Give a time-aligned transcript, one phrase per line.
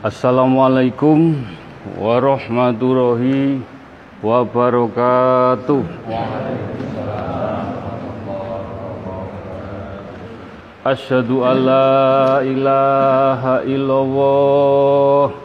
[0.00, 1.44] Assalamualaikum
[2.00, 3.60] warahmatullahi
[4.24, 5.84] wabarakatuh.
[10.88, 15.36] Asyhadu an la ilaha illallah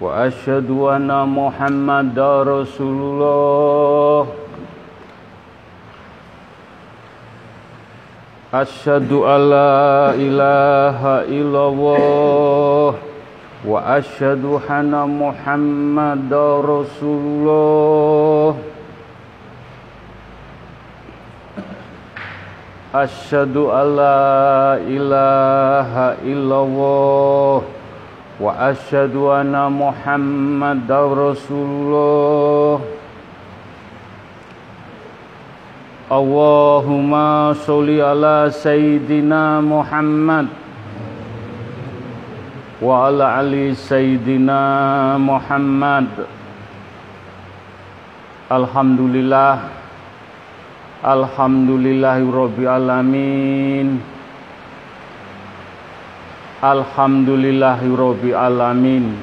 [0.00, 4.32] wa asyhadu anna Muhammadar Rasulullah.
[8.48, 12.59] Asyhadu an la ilaha illallah
[13.64, 18.56] wa asyhadu anna Muhammadar Rasulullah.
[22.90, 27.62] Asyhadu an la ilaha illallah
[28.40, 32.80] wa asyhadu anna Muhammadar Rasulullah.
[36.10, 38.50] Allahumma sholli ala
[42.80, 46.08] wa ala ali sayyidina Muhammad.
[48.50, 49.68] Alhamdulillah.
[51.04, 54.00] Alhamdulillahi Rabbil Alamin.
[56.64, 59.16] Alhamdulillahi Rabbil Alamin.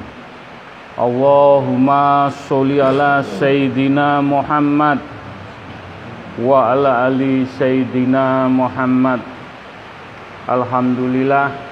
[0.98, 4.98] Allahumma sholli ala Sayyidina Muhammad.
[6.38, 9.22] Wa ala ali Sayyidina Muhammad.
[10.50, 11.67] Alhamdulillah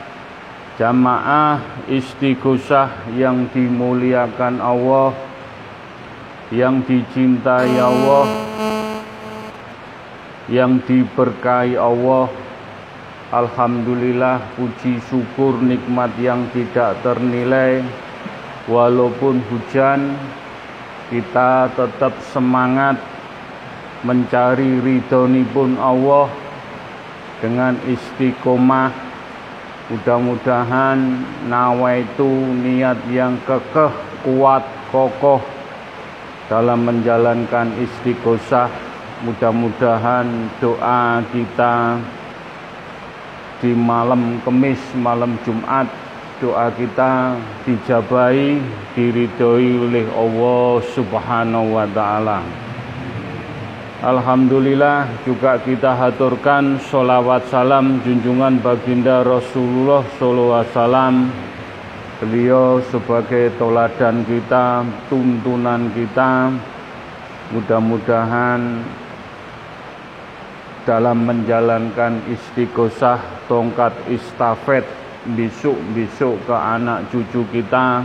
[0.76, 5.16] Jamaah istighosah yang dimuliakan Allah
[6.52, 8.56] Yang dicintai Allah
[10.46, 12.30] yang diberkahi Allah.
[13.34, 17.82] Alhamdulillah puji syukur nikmat yang tidak ternilai.
[18.70, 20.14] Walaupun hujan
[21.10, 22.98] kita tetap semangat
[24.02, 26.30] mencari ridhonipun Allah
[27.38, 29.05] dengan istiqomah
[29.86, 30.98] mudah-mudahan
[31.46, 32.26] nawaitu
[32.62, 33.92] niat yang kekeh
[34.26, 35.42] kuat kokoh
[36.50, 40.28] dalam menjalankan istiqosah Mudah-mudahan
[40.60, 41.96] doa kita
[43.64, 45.88] di malam Kemis, malam Jumat,
[46.36, 47.32] doa kita
[47.64, 48.60] dijabai,
[48.92, 52.65] diridhoi oleh Allah Subhanahu wa taala.
[53.96, 61.14] Alhamdulillah juga kita haturkan sholawat salam junjungan baginda Rasulullah sallallahu alaihi wasallam.
[62.20, 66.52] Beliau sebagai toladan kita, tuntunan kita.
[67.56, 68.84] Mudah-mudahan
[70.84, 74.84] dalam menjalankan istighosah tongkat istafet
[75.24, 78.04] besok-besok ke anak cucu kita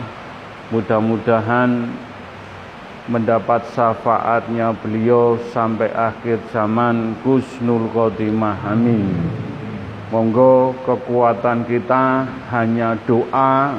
[0.71, 1.91] mudah-mudahan
[3.11, 8.71] mendapat syafaatnya beliau sampai akhir zaman Gusnul Khotimah.
[8.71, 9.11] Amin.
[10.07, 12.23] Monggo kekuatan kita
[12.55, 13.75] hanya doa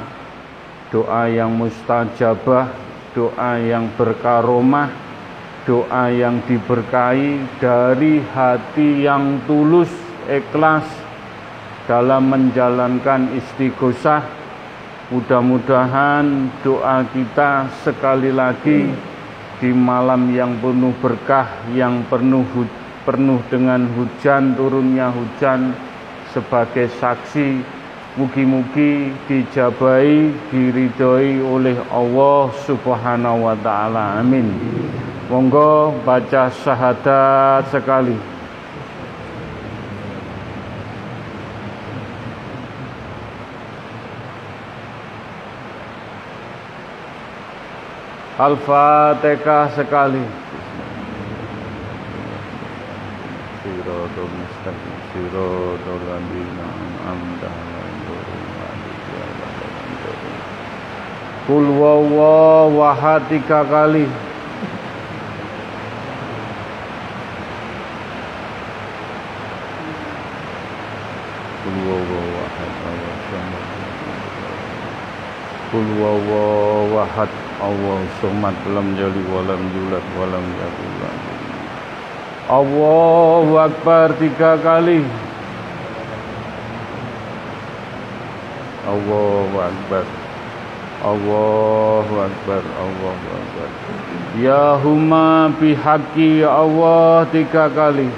[0.92, 2.68] doa yang mustajabah
[3.16, 4.92] doa yang berkaromah
[5.62, 9.90] doa yang diberkahi dari hati yang tulus
[10.26, 10.84] ikhlas
[11.86, 14.22] dalam menjalankan istighosah.
[15.12, 19.11] Mudah-mudahan doa kita sekali lagi
[19.62, 22.42] di malam yang penuh berkah yang penuh
[23.06, 25.70] penuh dengan hujan turunnya hujan
[26.34, 27.62] sebagai saksi
[28.18, 34.50] mugi-mugi dijabai diridhoi oleh Allah Subhanahu wa taala amin
[35.32, 38.31] Monggo baca syahadat sekali.
[48.42, 50.26] Al-Fatihah sekali.
[53.62, 56.66] Siratul mustaqim, siratul ladzina
[57.06, 57.50] an'amta
[61.46, 64.10] Kul wawaw wahad tiga kali.
[75.70, 77.30] Kul wawaw wahad
[77.62, 80.92] Allah somad lam jali walam yulad walam yakul
[82.50, 85.06] Allahu Akbar tiga kali.
[88.82, 90.04] Allahu Akbar.
[91.06, 93.68] Allahu Akbar Allahu Akbar.
[94.42, 98.10] Ya huma bihaqi Allah tiga kali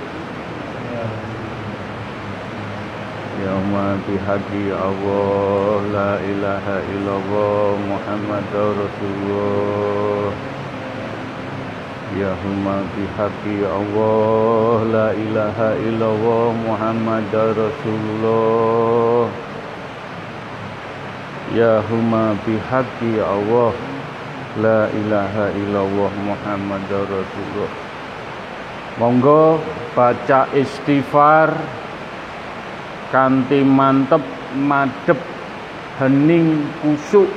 [3.64, 10.36] Yawma bihaqi Allah La ilaha illallah Muhammad Rasulullah.
[12.12, 19.32] Yahuma bihaqi Allah La ilaha illallah Muhammad Rasulullah.
[21.56, 23.72] Ya huma bihaqi ya Allah
[24.60, 27.72] La ilaha illallah Muhammad Rasulullah.
[29.00, 29.56] Monggo
[29.96, 31.83] baca istighfar
[33.14, 34.26] Kanti mantep
[34.58, 35.22] madep
[36.02, 37.30] hening kusuk.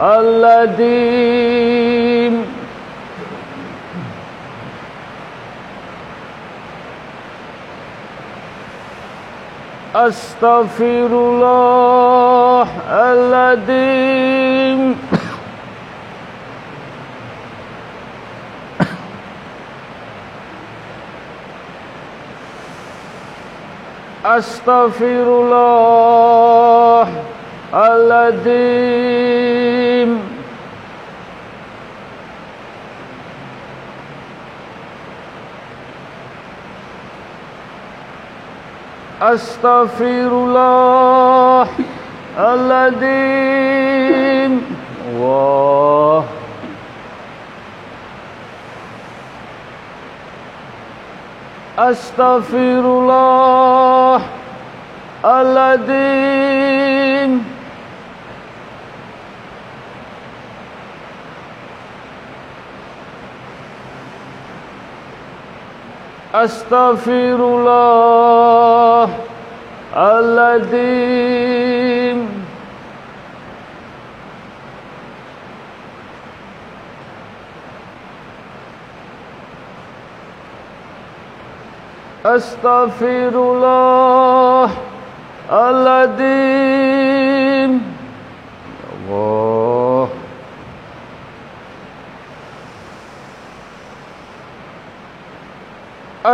[0.00, 1.30] الذي
[9.94, 13.90] أستغفر الله الذي
[24.24, 27.08] أستغفر الله
[27.74, 29.59] الذي
[39.22, 41.68] أستغفر الله
[42.38, 43.72] الذين
[45.12, 46.24] الله
[51.78, 54.20] أستغفر الله
[55.24, 56.49] الذين
[66.34, 69.08] أستغفر الله
[69.96, 71.50] الذي
[82.26, 84.70] أستغفر الله
[85.50, 86.70] الذي
[88.94, 89.39] الله.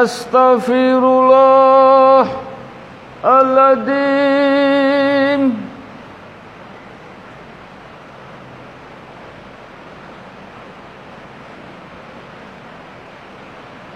[0.02, 2.26] أستغفر الله
[3.24, 4.36] الذي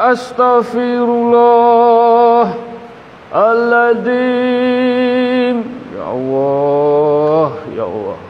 [0.00, 2.54] أستغفر الله
[3.34, 4.40] الذي
[5.96, 8.29] يا الله يا الله.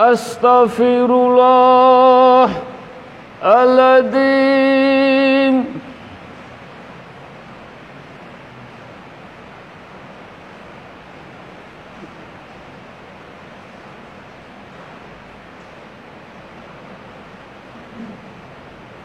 [0.00, 2.50] أستغفر الله
[3.44, 5.00] العظيم.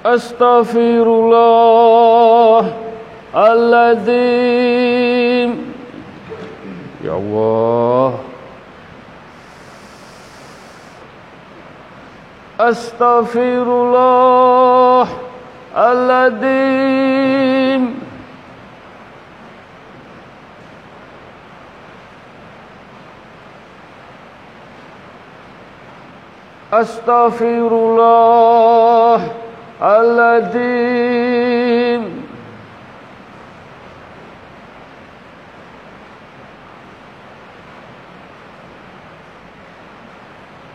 [0.05, 2.73] أستغفر الله
[3.35, 4.15] العظيم.
[7.03, 8.34] يا الله.
[12.59, 15.07] أستغفر الله
[15.77, 17.15] العظيم.
[26.74, 29.31] أستغفر الله
[29.81, 31.25] العظيم.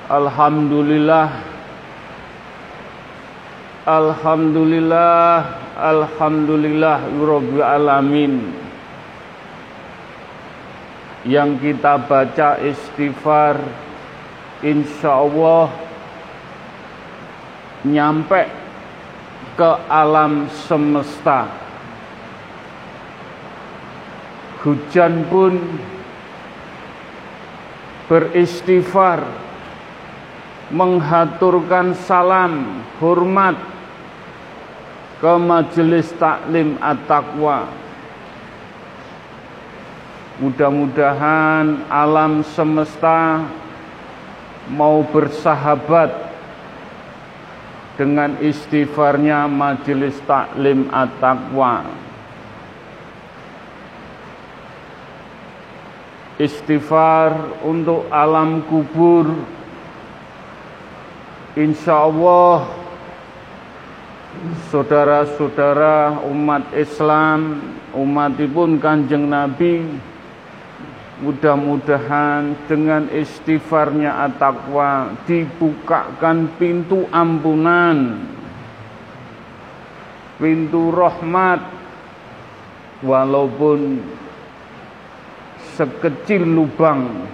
[0.08, 1.28] Alhamdulillah.
[3.88, 5.44] Alhamdulillah.
[5.76, 8.67] Alhamdulillah Rabbil Alamin.
[11.28, 13.60] Yang kita baca istighfar
[14.64, 15.70] Insya Allah
[17.86, 18.44] Nyampe
[19.58, 21.50] ke alam semesta.
[24.62, 25.54] Hujan pun
[28.10, 29.24] beristighfar
[30.74, 33.56] menghaturkan salam hormat
[35.24, 37.87] ke majelis taklim at-taqwa
[40.38, 43.42] mudah-mudahan alam semesta
[44.70, 46.14] mau bersahabat
[47.98, 51.90] dengan istighfarnya majelis taklim at-taqwa.
[56.38, 59.26] Istighfar untuk alam kubur
[61.58, 62.70] insya Allah
[64.70, 67.58] saudara-saudara umat Islam,
[67.98, 69.82] umatipun Kanjeng Nabi
[71.24, 78.22] mudah-mudahan dengan istighfarnya at-taqwa dibukakan pintu ampunan
[80.38, 81.76] pintu rahmat.
[82.98, 84.02] Walaupun
[85.78, 87.30] sekecil lubang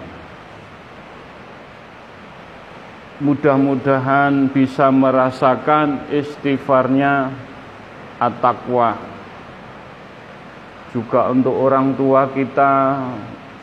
[3.24, 7.32] mudah-mudahan bisa merasakan istighfarnya
[8.20, 9.00] at-taqwa.
[10.92, 13.00] Juga untuk orang tua kita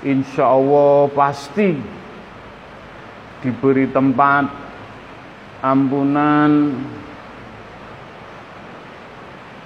[0.04, 1.76] insya Allah pasti
[3.40, 4.48] diberi tempat
[5.60, 6.76] ampunan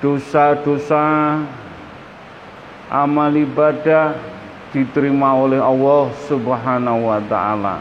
[0.02, 1.38] dosa-dosa
[2.90, 4.14] amal ibadah
[4.74, 7.78] diterima oleh Allah Subhanahu wa taala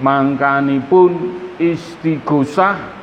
[0.00, 3.00] mangkanipun istighosah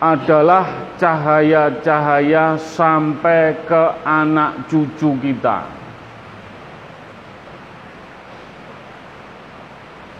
[0.00, 5.79] adalah cahaya-cahaya sampai ke anak cucu kita.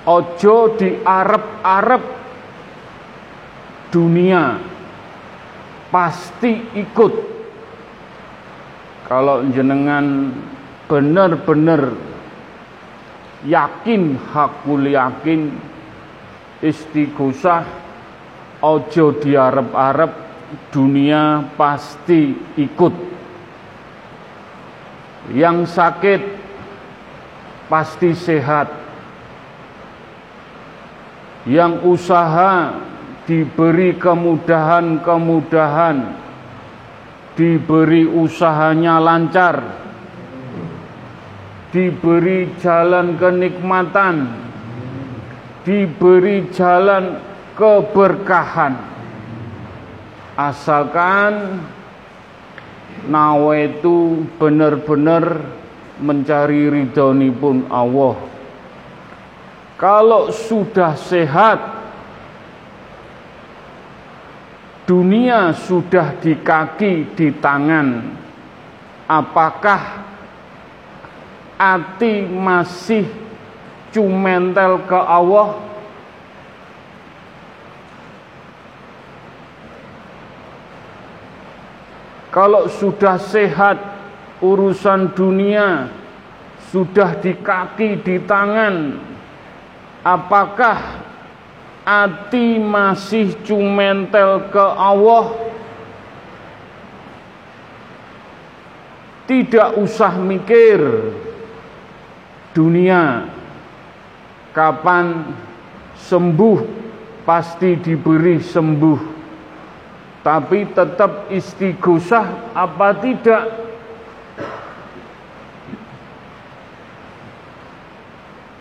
[0.09, 2.05] Ojo diarep-arep
[3.93, 4.57] dunia.
[5.91, 7.15] Pasti ikut.
[9.11, 10.31] Kalau jenengan
[10.87, 11.93] benar-benar
[13.43, 15.51] yakin hakul yakin
[16.63, 17.67] istighosah
[18.63, 20.13] ojo diarep-arep
[20.71, 22.95] dunia pasti ikut.
[25.31, 26.23] Yang sakit
[27.71, 28.80] pasti sehat
[31.49, 32.73] yang usaha
[33.25, 35.97] diberi kemudahan-kemudahan
[37.39, 39.81] diberi usahanya lancar
[41.71, 44.27] diberi jalan kenikmatan,
[45.63, 47.23] diberi jalan
[47.55, 48.75] keberkahan.
[50.35, 51.63] Asalkan
[53.07, 55.47] nawa itu benar-benar
[56.03, 58.30] mencari ridhoni pun Allah.
[59.81, 61.57] Kalau sudah sehat,
[64.85, 68.13] dunia sudah di kaki, di tangan,
[69.09, 70.05] apakah
[71.57, 73.09] ati masih
[73.89, 75.57] cumentel ke Allah?
[82.29, 83.81] Kalau sudah sehat
[84.45, 85.89] urusan dunia
[86.69, 89.09] sudah di kaki di tangan
[90.05, 91.05] apakah
[91.85, 95.53] ati masih cumentel ke Allah?
[99.31, 100.83] Tidak usah mikir
[102.51, 103.31] dunia
[104.51, 105.31] kapan
[105.95, 106.59] sembuh
[107.23, 109.01] pasti diberi sembuh.
[110.21, 113.70] Tapi tetap istighosah apa tidak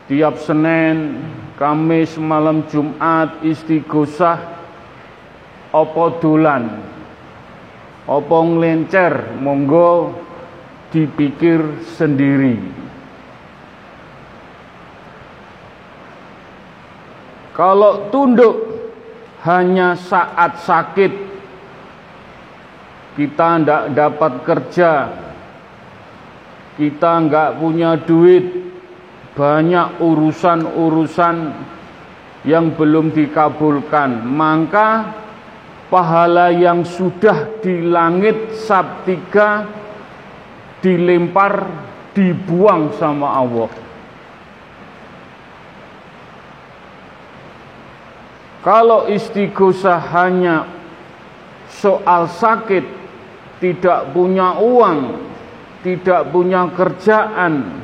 [0.10, 1.22] tiap Senin
[1.54, 4.42] Kamis malam Jumat istighosah
[5.70, 6.82] opo dolan?
[8.10, 9.38] Opo nglencer?
[9.38, 10.18] Monggo
[10.90, 12.58] dipikir sendiri.
[17.54, 18.56] Kalau tunduk
[19.44, 21.12] hanya saat sakit
[23.20, 24.92] kita tidak dapat kerja,
[26.80, 28.69] kita nggak punya duit,
[29.34, 31.36] banyak urusan-urusan
[32.48, 35.12] yang belum dikabulkan, maka
[35.92, 39.68] pahala yang sudah di langit sabtiga
[40.80, 41.68] dilempar,
[42.16, 43.72] dibuang sama Allah.
[48.60, 50.68] Kalau istighosah hanya
[51.72, 52.84] soal sakit,
[53.64, 55.16] tidak punya uang,
[55.84, 57.84] tidak punya kerjaan,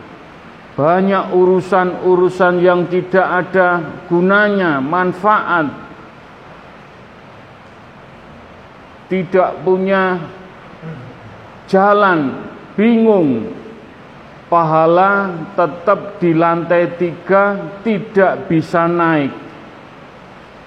[0.75, 3.79] banyak urusan-urusan yang tidak ada
[4.11, 5.71] gunanya, manfaat,
[9.07, 10.19] tidak punya
[11.71, 13.55] jalan, bingung,
[14.51, 19.31] pahala tetap di lantai tiga tidak bisa naik.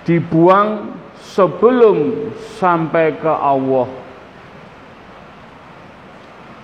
[0.09, 3.92] Dibuang sebelum sampai ke Allah.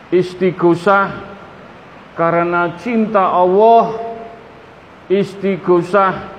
[0.09, 1.34] Istighosah
[2.15, 3.99] karena cinta Allah,
[5.11, 6.31] istighosah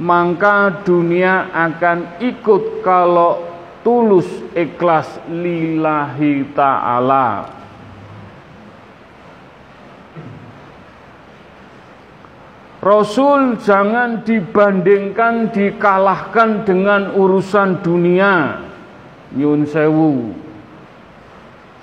[0.00, 3.44] maka dunia akan ikut kalau
[3.84, 7.60] tulus ikhlas lillahi ta'ala.
[12.82, 18.58] Rasul jangan dibandingkan dikalahkan dengan urusan dunia.
[19.32, 20.41] nyun sewu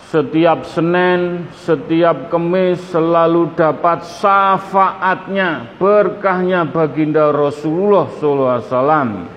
[0.10, 9.30] setiap Senin, setiap Kemis selalu dapat syafaatnya, berkahnya baginda Rasulullah SAW.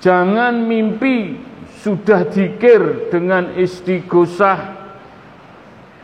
[0.00, 1.36] Jangan mimpi
[1.84, 4.80] sudah dikir dengan istighosah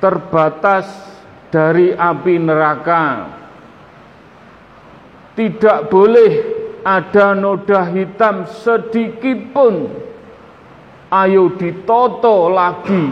[0.05, 0.87] terbatas
[1.49, 3.07] dari api neraka.
[5.33, 6.33] Tidak boleh
[6.85, 10.08] ada noda hitam sedikit pun
[11.09, 13.05] ayo ditoto lagi.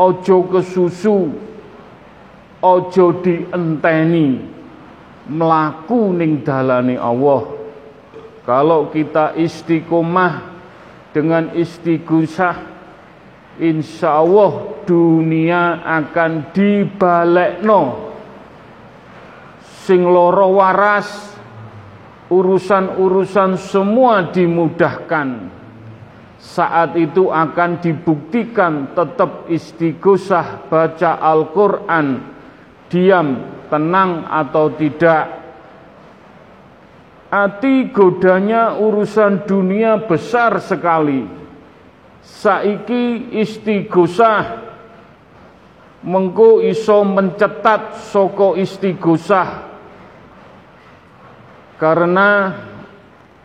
[0.00, 1.30] Ojo kesusu.
[2.60, 4.42] Ojo dienteni.
[5.30, 7.46] Melaku ning dalane Allah.
[8.42, 10.50] Kalau kita istiqomah
[11.14, 12.56] dengan istighosah
[13.62, 18.10] insya Allah dunia akan dibalekno.
[19.86, 21.36] Sing loro waras
[22.30, 25.59] urusan-urusan semua dimudahkan
[26.40, 32.32] saat itu akan dibuktikan tetap istighosah baca Al-Quran.
[32.88, 33.28] Diam,
[33.68, 35.38] tenang atau tidak.
[37.30, 41.22] Hati godanya urusan dunia besar sekali.
[42.20, 44.68] Saiki istighosah
[46.00, 49.48] Mengko iso mencetat soko istighosah
[51.80, 52.28] Karena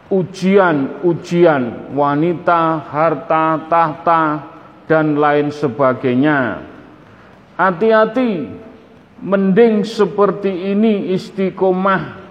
[0.10, 4.22] ujian-ujian wanita, harta, tahta,
[4.86, 6.62] dan lain sebagainya.
[7.58, 8.46] Hati-hati,
[9.24, 12.22] mending seperti ini istiqomah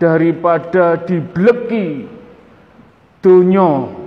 [0.00, 2.08] daripada dibleki
[3.20, 4.00] dunia.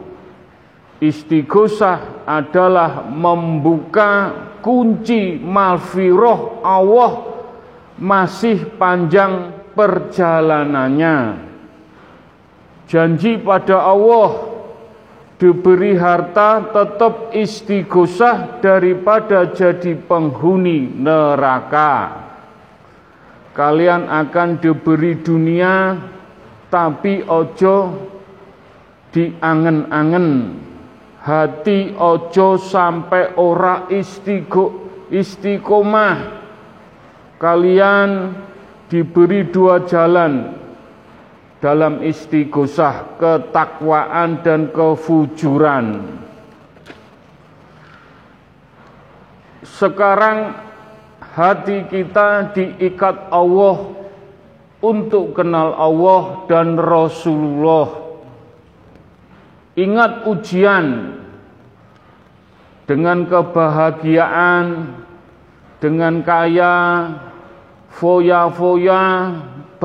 [0.96, 4.32] Istighosah adalah membuka
[4.64, 7.36] kunci malfiroh Allah
[8.00, 11.46] masih panjang perjalanannya
[12.86, 14.56] janji pada Allah
[15.36, 22.24] diberi harta tetap istighosah daripada jadi penghuni neraka.
[23.56, 25.96] Kalian akan diberi dunia
[26.68, 28.08] tapi ojo
[29.16, 30.60] diangen-angen.
[31.26, 36.18] Hati ojo sampai ora istigo istiqomah.
[37.42, 38.36] Kalian
[38.92, 40.65] diberi dua jalan
[41.66, 46.06] dalam istighosah, ketakwaan dan kefujuran.
[49.66, 50.54] Sekarang
[51.34, 53.98] hati kita diikat Allah
[54.78, 57.90] untuk kenal Allah dan Rasulullah.
[59.74, 61.18] Ingat ujian
[62.86, 64.94] dengan kebahagiaan,
[65.82, 67.10] dengan kaya,
[67.90, 69.34] foya-foya,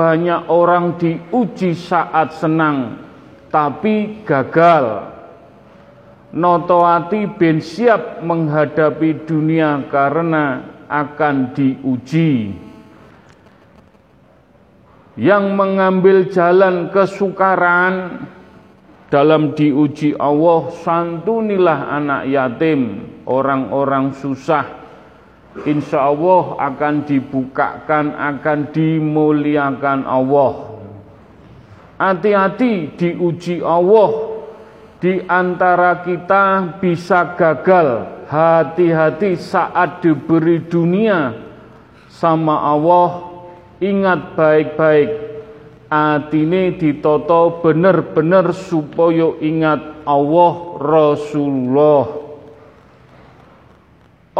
[0.00, 2.96] banyak orang diuji saat senang
[3.52, 5.12] tapi gagal.
[6.32, 12.56] Notoati ben siap menghadapi dunia karena akan diuji.
[15.20, 18.24] Yang mengambil jalan kesukaran
[19.12, 24.79] dalam diuji Allah, santunilah anak yatim, orang-orang susah,
[25.66, 30.52] insya Allah akan dibukakan, akan dimuliakan Allah.
[32.00, 34.30] Hati-hati diuji Allah.
[35.00, 38.20] Di antara kita bisa gagal.
[38.30, 41.34] Hati-hati saat diberi dunia
[42.08, 43.28] sama Allah.
[43.80, 45.10] Ingat baik-baik.
[45.90, 52.19] Atine ditoto bener-bener supaya ingat Allah Rasulullah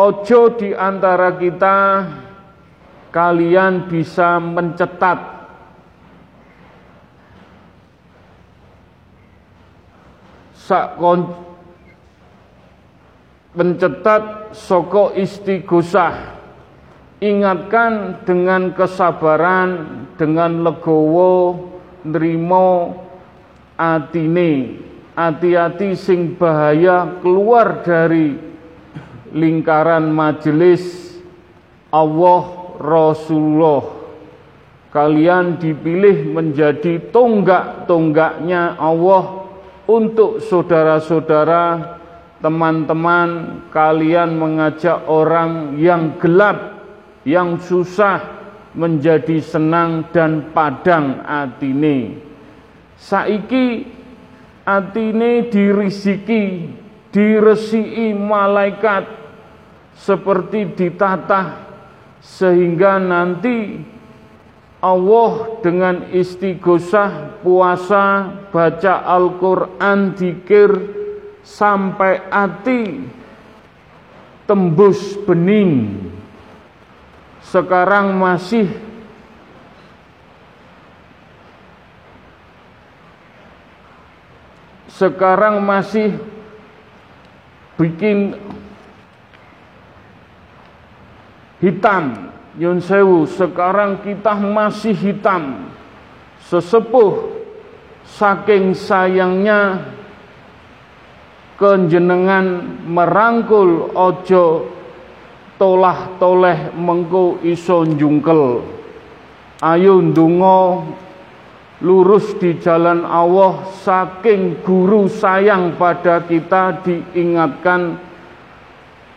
[0.01, 2.09] Ojo di antara kita
[3.13, 5.21] kalian bisa mencetat.
[10.57, 11.21] Sakon
[13.53, 16.17] mencetat soko istighosah
[17.21, 19.69] ingatkan dengan kesabaran
[20.17, 21.61] dengan legowo
[22.09, 22.97] nerimo
[23.77, 24.81] atine.
[25.13, 28.50] Hati-hati sing bahaya keluar dari
[29.35, 31.15] lingkaran majelis
[31.91, 33.99] Allah Rasulullah.
[34.91, 39.47] Kalian dipilih menjadi tonggak-tonggaknya Allah
[39.87, 41.99] untuk saudara-saudara
[42.41, 46.83] teman-teman kalian mengajak orang yang gelap
[47.23, 48.41] yang susah
[48.73, 52.17] menjadi senang dan padang atine
[52.97, 53.85] saiki
[54.65, 56.71] atine dirisiki
[57.11, 59.07] diresiki malaikat
[59.95, 61.71] seperti ditata
[62.23, 63.83] sehingga nanti
[64.81, 70.73] Allah dengan istighosah, puasa, baca Al-Quran, dikir,
[71.45, 73.05] sampai ati
[74.49, 76.01] tembus bening.
[77.45, 78.73] Sekarang masih
[84.89, 86.17] sekarang masih
[87.81, 88.37] bikin
[91.65, 92.29] hitam.
[92.61, 95.73] Yun sewu sekarang kita masih hitam.
[96.45, 97.41] Sesepuh
[98.05, 99.81] saking sayangnya
[101.57, 104.69] kenjenengan merangkul ojo
[105.61, 108.65] tolah toleh mengko iso jungkel
[109.61, 110.89] ayo ndonga
[111.81, 117.97] lurus di jalan Allah saking guru sayang pada kita diingatkan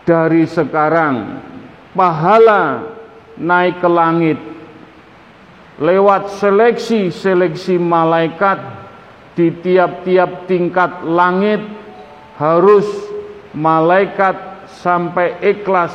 [0.08, 1.44] dari sekarang.
[1.92, 2.88] Pahala
[3.36, 4.40] naik ke langit.
[5.78, 8.62] Lewat seleksi-seleksi malaikat
[9.34, 11.66] di tiap-tiap tingkat langit
[12.38, 12.86] harus
[13.58, 14.38] malaikat
[14.70, 15.94] sampai ikhlas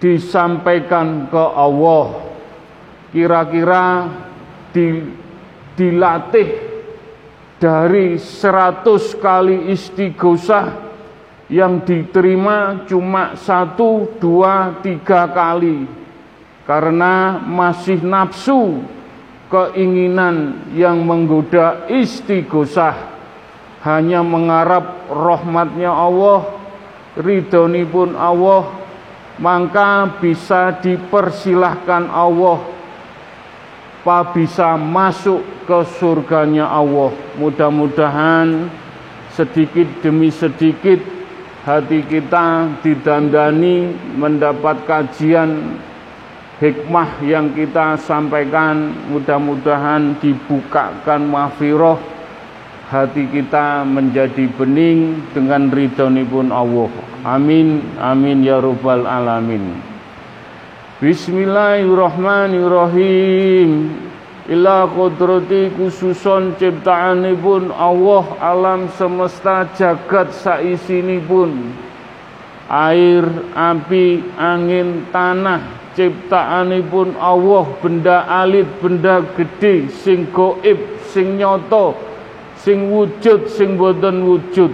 [0.00, 2.33] disampaikan ke Allah
[3.14, 4.10] kira-kira
[4.74, 5.06] di,
[5.78, 6.50] dilatih
[7.62, 10.82] dari seratus kali istighosah
[11.46, 15.86] yang diterima cuma satu, dua, tiga kali.
[16.66, 18.82] Karena masih nafsu
[19.46, 23.14] keinginan yang menggoda istighosah.
[23.84, 26.48] Hanya mengharap rahmatnya Allah
[27.14, 28.72] ridhoni pun Allah
[29.38, 32.64] maka bisa dipersilahkan Allah
[34.36, 38.68] bisa masuk ke surganya Allah mudah-mudahan
[39.32, 41.00] sedikit demi sedikit
[41.64, 45.80] hati kita didandani mendapat kajian
[46.60, 51.96] hikmah yang kita sampaikan mudah-mudahan dibukakan mahfiroh
[52.92, 56.92] hati kita menjadi bening dengan ridhonipun Allah.
[57.24, 59.93] Amin amin ya rabbal alamin.
[61.04, 63.92] Bismillahirrahmanirrahim.
[64.48, 71.76] Ila kodrati khususon ciptaanipun Allah alam semesta jagat saisinipun
[72.72, 73.20] air,
[73.52, 82.00] api, angin, tanah ciptaanipun Allah benda alit, benda gede sing goib, sing nyoto
[82.56, 84.72] sing wujud sing boten wujud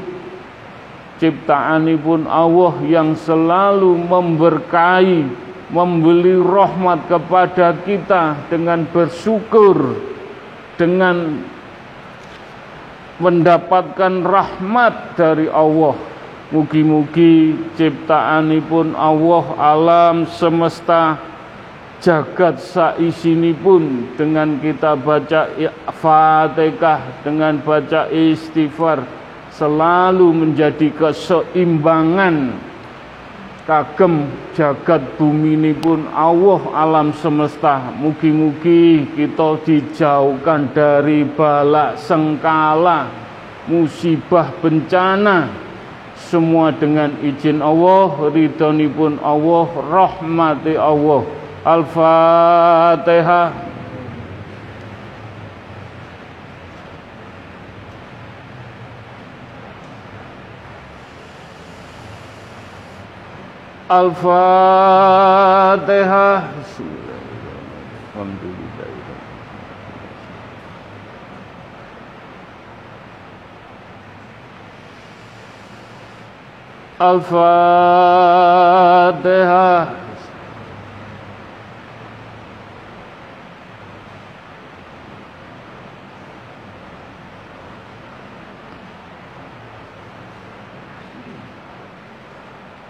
[1.18, 9.98] ciptaanipun Allah yang selalu memberkahi membeli rahmat kepada kita dengan bersyukur
[10.74, 11.46] dengan
[13.22, 15.94] mendapatkan rahmat dari Allah.
[16.50, 21.14] Mugi-mugi ciptaanipun Allah alam semesta
[22.02, 22.58] jagat
[23.62, 25.46] pun dengan kita baca
[25.94, 29.06] Fatihah dengan baca istighfar
[29.54, 32.56] selalu menjadi keseimbangan
[33.70, 34.26] kagem
[34.58, 37.94] jagat bumi ini pun Allah alam semesta.
[37.94, 43.06] Mugi-mugi kita dijauhkan dari balak sengkala
[43.70, 45.46] musibah bencana.
[46.18, 51.22] Semua dengan izin Allah ridhonipun Allah rahmati Allah.
[51.62, 53.69] Al-Fatihah.
[63.90, 64.30] Al-Fatihah.
[68.14, 68.86] Alhamdulillah.
[77.00, 77.50] Al-Fatihah.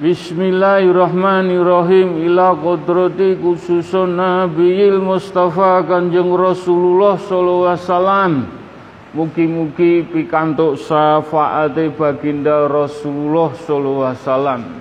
[0.00, 2.24] Bismillahirrahmanirrahim.
[2.24, 8.48] Ila kodrati khususun Nabiil Mustafa Kanjeng Rasulullah sallallahu alaihi wasallam.
[9.12, 14.72] Mugi-mugi pikantuk syafaate baginda Rasulullah sallallahu alaihi wasallam.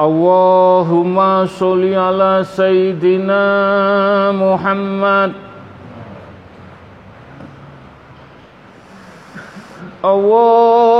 [0.00, 3.44] Allahumma sholli ala sayyidina
[4.32, 5.36] Muhammad.
[10.00, 10.99] Allahumma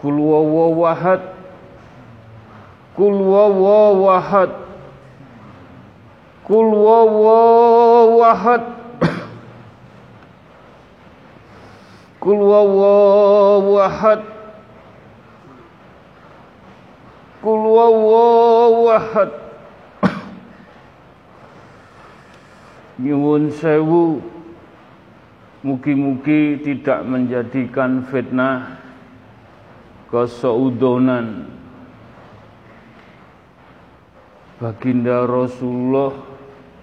[0.00, 1.20] Kul wawawahad
[2.96, 4.50] Kul wawawahad
[6.48, 8.64] Kul wawawahad
[12.20, 14.20] Kul wawawahad
[17.44, 19.30] Kul wawawahad
[23.00, 24.20] Nyuwun sewu.
[25.64, 28.76] Mugi-mugi tidak menjadikan fitnah
[30.10, 31.46] kesaudonan.
[34.60, 36.12] Baginda Rasulullah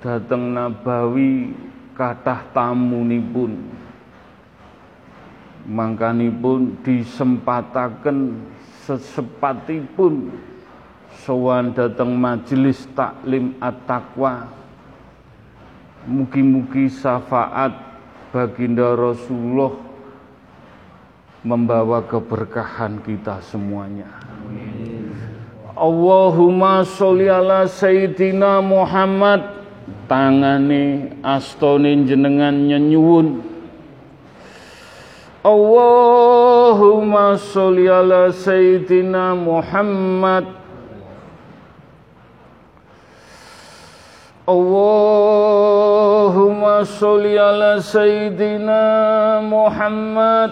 [0.02, 1.54] datang Nabawi
[1.94, 3.54] kathah tamunipun.
[5.68, 8.42] Mangkanipun disempataken
[8.88, 10.32] sesepatipun.
[11.28, 14.48] Sowan dateng majelis taklim at-taqwa.
[16.08, 17.76] Mugi-mugi syafaat
[18.32, 19.87] baginda Rasulullah
[21.42, 24.10] membawa keberkahan kita semuanya.
[25.78, 29.58] Allahumma sholli ala sayyidina Muhammad.
[30.08, 33.44] Tangane astone jenengan nyenyuwun
[35.48, 40.44] Allahumma sholli ala sayyidina Muhammad.
[44.48, 45.78] Allahumma
[46.84, 50.52] sholli ala sayyidina Muhammad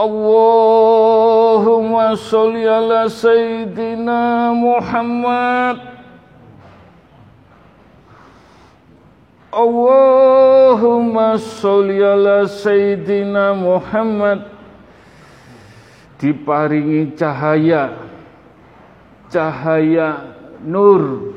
[0.00, 3.04] Allahumma sholli ala
[12.48, 14.48] Sayyidina Muhammad.
[16.16, 17.92] Diparingi cahaya
[19.28, 20.32] cahaya
[20.64, 21.36] nur.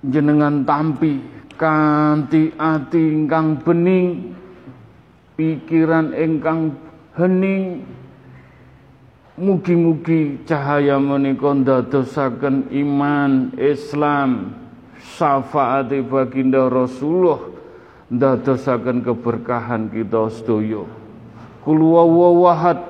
[0.00, 1.20] Jenengan tampi
[1.60, 4.37] kanthi ati ingkang bening
[5.38, 6.74] pikiran ingkang
[7.14, 7.86] hening.
[9.38, 14.50] Mugi-mugi cahaya menika ndadosaken iman Islam
[14.98, 17.38] syafaat baginda Rasulullah
[18.10, 20.82] ndadosaken keberkahan kita sedaya.
[21.62, 22.82] Kul wawahad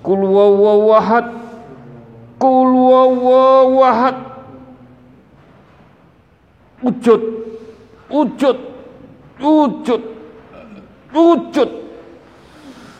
[0.00, 1.28] kul wawahad
[2.40, 4.16] kul wawahad
[6.80, 7.22] wujud.
[8.08, 8.58] Wujud.
[9.44, 10.13] Wujud
[11.13, 11.69] wujud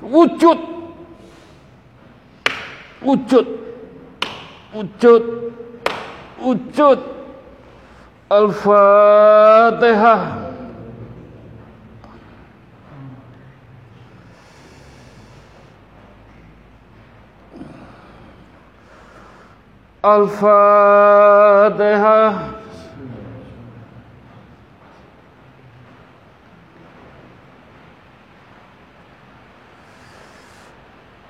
[0.04, 0.60] wujud
[3.06, 3.48] wujud
[4.74, 5.24] wujud
[6.44, 7.00] wujud
[8.32, 10.16] الفاتحة
[21.00, 22.34] الفاتحة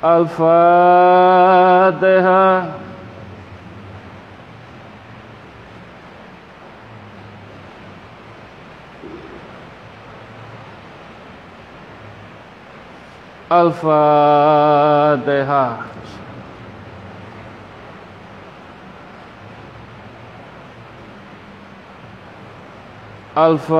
[0.00, 1.10] Al-Fatihah
[13.50, 14.70] Al-Fatihah
[23.30, 23.78] Al-Fatihah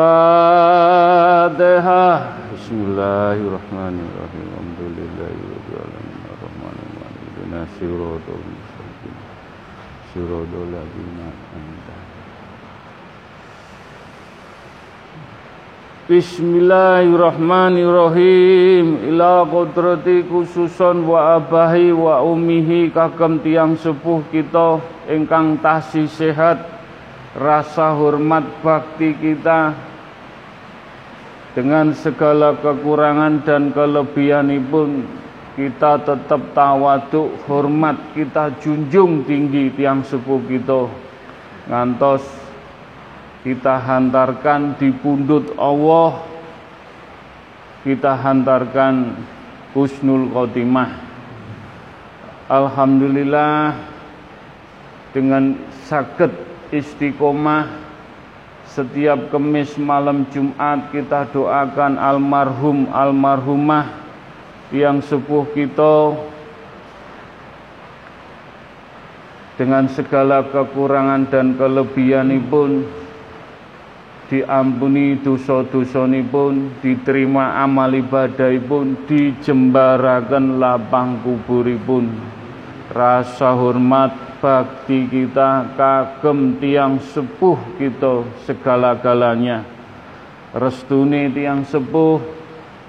[2.55, 4.46] Bismillahirrahmanirrahim.
[4.46, 9.11] Alhamdulillahirabbil alamin arrahmanir rahim Ihdinas siratal mustaqim
[10.14, 10.70] Siratal
[16.07, 19.03] Bismillahirrahmanirrahim.
[19.11, 24.78] Ila qudrati khususon wa abahi wa umihi kagem tiang sepuh kita
[25.11, 26.80] ingkang tasih sehat
[27.37, 29.74] rasa hormat bakti kita
[31.55, 35.07] dengan segala kekurangan dan kelebihan pun
[35.59, 40.87] kita tetap tawaduk hormat kita junjung tinggi tiang sepuh kita.
[41.70, 42.24] Ngantos
[43.47, 46.22] kita hantarkan di pundut Allah
[47.83, 49.16] kita hantarkan
[49.72, 50.91] husnul khotimah.
[52.51, 53.78] Alhamdulillah
[55.14, 55.55] dengan
[55.87, 57.90] sakit istiqomah.
[58.70, 63.98] Setiap kemis malam Jumat kita doakan almarhum almarhumah
[64.70, 66.14] yang sepuh kita
[69.58, 72.86] dengan segala kekurangan dan kelebihan pun
[74.30, 82.06] diampuni dosa-dosa pun diterima amal ibadah pun dijembarakan lapang kuburipun.
[82.94, 89.62] Rasa hormat bakti kita kagem tiang sepuh kita segala-galanya.
[90.57, 92.18] Restuni tiang sepuh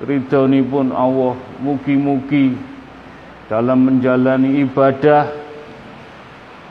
[0.01, 2.57] ridhoni pun Allah mugi-mugi
[3.45, 5.29] dalam menjalani ibadah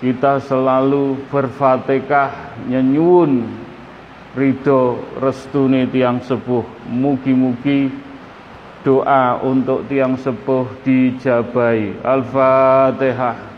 [0.00, 3.46] kita selalu berfatihah nyenyun
[4.32, 6.64] ridho restuni tiang sepuh.
[6.88, 7.92] Mugi-mugi
[8.80, 13.49] doa untuk tiang sepuh dijabai al-fatihah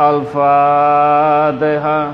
[0.00, 2.10] الفاتحہ۔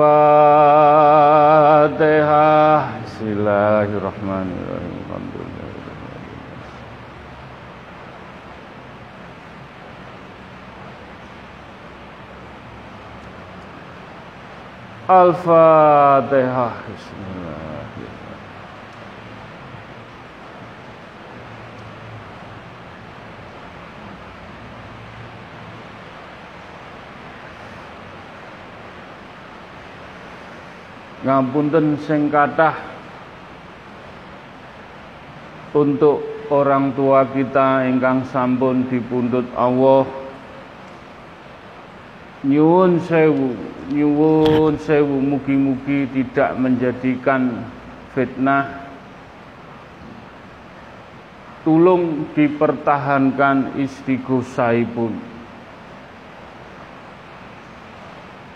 [1.86, 5.06] Al-Fatihah Al-Fatihah Bismillahirrahmanirrahim.
[5.06, 5.70] Alhamdulillah
[15.06, 17.51] Al-Fatihah Bismillahirrahmanirrahim
[31.22, 32.74] ngapunten sing kathah
[35.72, 36.20] untuk
[36.52, 40.04] orang tua kita ingkang sampun dipundhut Allah.
[42.42, 43.54] Nyuwun sewu
[43.94, 45.16] nyuwun sewu.
[45.22, 47.64] Mugi-mugi tidak menjadikan
[48.12, 48.82] fitnah.
[51.62, 55.31] Tulung dipertahankan istighosahipun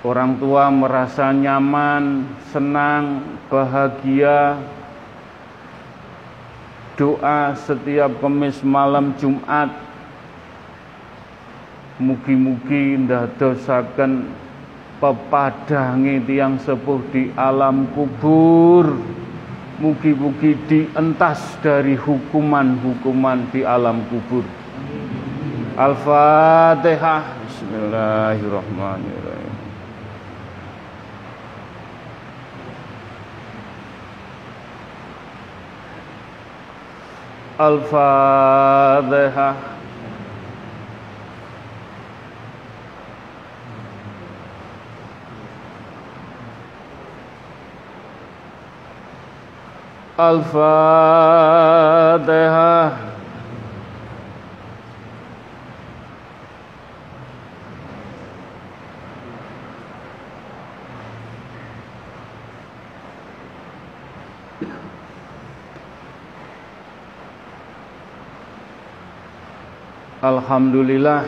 [0.07, 4.55] Orang tua merasa nyaman, senang, bahagia.
[6.95, 9.67] Doa setiap kemis malam Jumat.
[11.99, 14.31] Mugi-mugi ndadosaken
[15.03, 19.03] pepadangi tiang sepuh di alam kubur.
[19.83, 24.47] Mugi-mugi dientas dari hukuman-hukuman di alam kubur.
[25.75, 27.43] Al-Fatihah.
[27.51, 29.26] Bismillahirrahmanirrahim
[37.59, 39.57] Al-Fatihah
[50.19, 51.37] Al-Fatihah
[70.27, 71.22] Alhamdulillah.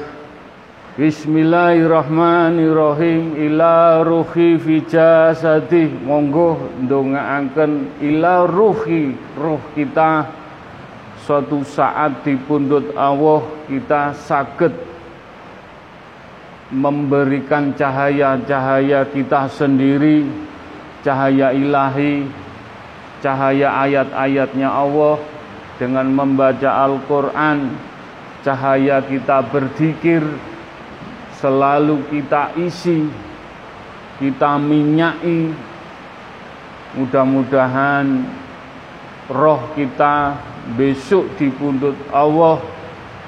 [0.98, 3.38] Bismillahirrahmanirrahim.
[3.46, 10.26] Ila ruhi fi jasadi monggo ndongaaken ila ruhi roh kita.
[11.22, 14.74] Suatu saat dipundhut Allah kita saged
[16.74, 20.28] memberikan cahaya-cahaya kita sendiri
[21.00, 22.28] cahaya ilahi
[23.24, 25.16] cahaya ayat-ayatnya Allah
[25.80, 27.87] dengan membaca Al-Qur'an
[28.42, 30.22] cahaya kita berzikir
[31.38, 33.06] selalu kita isi
[34.18, 35.54] kita minyai
[36.98, 38.26] mudah-mudahan
[39.30, 40.34] roh kita
[40.74, 42.58] besok dipundut Allah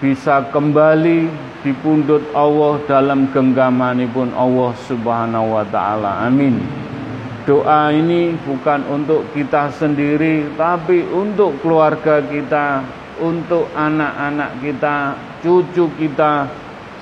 [0.01, 1.29] bisa kembali
[1.61, 6.25] dipundut Allah dalam genggamanipun Allah Subhanahu wa taala.
[6.25, 6.57] Amin.
[7.45, 12.85] Doa ini bukan untuk kita sendiri tapi untuk keluarga kita,
[13.21, 14.97] untuk anak-anak kita,
[15.45, 16.49] cucu kita.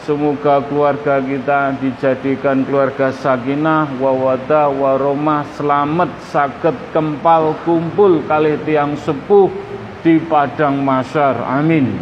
[0.02, 9.52] Semoga keluarga kita dijadikan keluarga sakinah, wawada, waromah, selamat, sakit, kempal, kumpul kali tiang sepuh
[10.00, 11.36] di padang masyar.
[11.44, 11.92] Amin.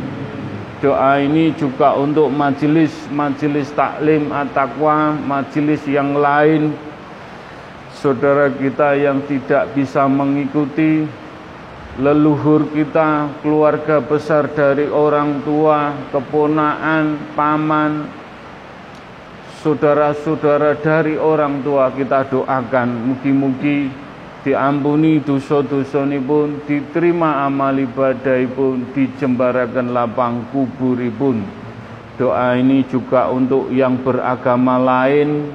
[0.78, 6.76] Doa ini juga untuk majelis-majelis taklim at-taqwa, majelis yang lain,
[7.96, 11.08] saudara kita yang tidak bisa mengikuti
[11.96, 18.04] leluhur kita, keluarga besar dari orang tua, keponaan, paman,
[19.64, 22.88] saudara-saudara dari orang tua kita doakan.
[23.12, 23.88] Mugi-mugi
[24.44, 31.42] diampuni dosa-dosa pun diterima amal ibadah pun dijembarakan lapang kuburipun.
[32.16, 35.50] Doa ini juga untuk yang beragama lain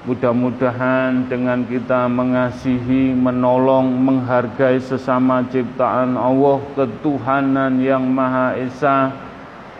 [0.00, 9.12] Mudah-mudahan dengan kita mengasihi, menolong, menghargai sesama ciptaan Allah, ketuhanan yang Maha Esa.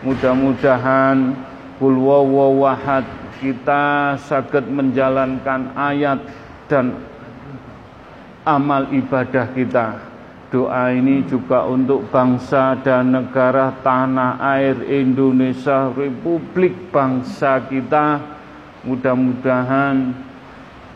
[0.05, 1.33] Mudah-mudahan
[1.81, 3.05] wahad
[3.41, 6.21] kita sakit menjalankan ayat
[6.69, 7.01] dan
[8.45, 10.05] amal ibadah kita.
[10.53, 18.37] Doa ini juga untuk bangsa dan negara tanah air Indonesia, Republik bangsa kita
[18.81, 20.09] Mudah-mudahan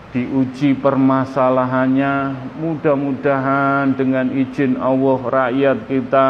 [0.09, 6.29] diuji permasalahannya, mudah-mudahan dengan izin Allah rakyat kita,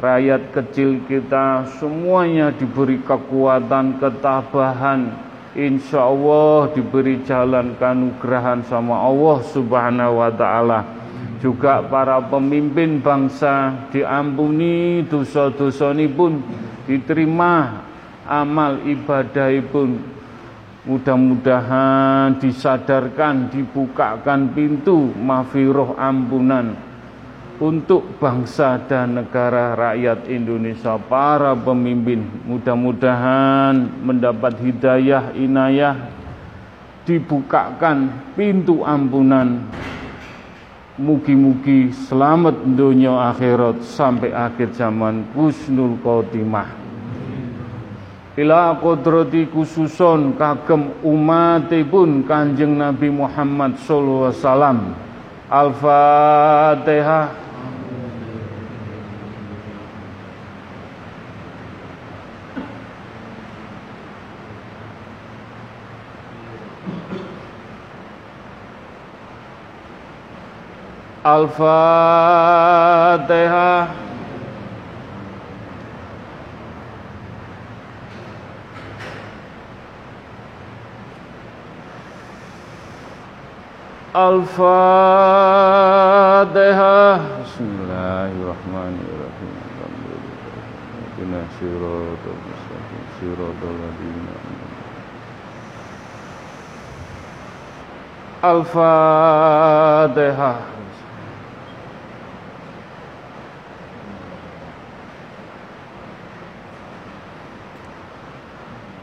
[0.00, 5.12] rakyat kecil kita semuanya diberi kekuatan, ketabahan,
[5.54, 10.80] insya Allah diberi jalan kanugrahan sama Allah subhanahu wa ta'ala.
[11.38, 16.40] Juga para pemimpin bangsa diampuni dosa-dosa pun
[16.88, 17.84] diterima
[18.24, 20.15] amal ibadah pun
[20.86, 26.78] Mudah-mudahan disadarkan, dibukakan pintu mafiroh ampunan
[27.58, 32.22] untuk bangsa dan negara rakyat Indonesia, para pemimpin.
[32.46, 36.06] Mudah-mudahan mendapat hidayah, inayah,
[37.02, 39.66] dibukakan pintu ampunan.
[41.02, 46.85] Mugi-mugi selamat dunia akhirat sampai akhir zaman husnul khotimah
[48.36, 54.92] ila kodrati khususon kagem umatipun Kanjeng Nabi Muhammad sallallahu alaihi wasallam.
[55.48, 57.28] Al-Fatihah.
[71.26, 72.66] Al-Fatihah
[84.16, 84.56] Al-Fatihah
[87.44, 89.52] Bismillahirrahmanirrahim.
[98.40, 100.56] Al-Fatihah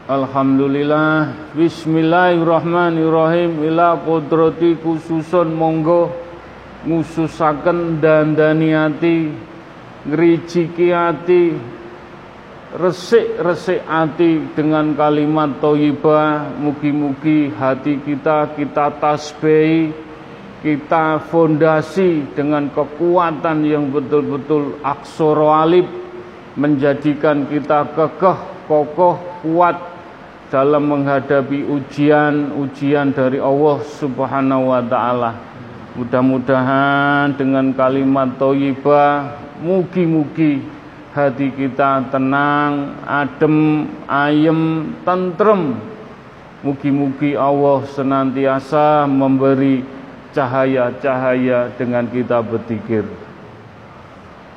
[0.04, 3.64] Alhamdulillah Bismillahirrahmanirrahim.
[3.72, 6.12] Ila kodrati khususun monggo
[6.84, 9.32] Ngususaken dandani hati
[10.04, 11.56] Ngerijiki hati
[12.76, 19.88] Resik-resik hati Dengan kalimat toyibah Mugi-mugi hati kita Kita tasbih
[20.60, 25.88] Kita fondasi Dengan kekuatan yang betul-betul Aksoro alif
[26.60, 29.93] Menjadikan kita kekeh Kokoh kuat
[30.54, 35.34] dalam menghadapi ujian-ujian dari Allah Subhanahu wa taala.
[35.98, 40.62] Mudah-mudahan dengan kalimat thayyibah mugi-mugi
[41.10, 45.74] hati kita tenang, adem, ayem, tentrem.
[46.62, 49.82] Mugi-mugi Allah senantiasa memberi
[50.30, 52.38] cahaya-cahaya dengan kita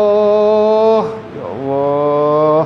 [1.35, 2.65] Ya Allah.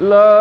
[0.00, 0.37] La